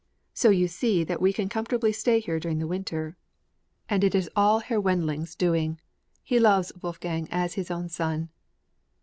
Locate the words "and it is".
3.87-4.31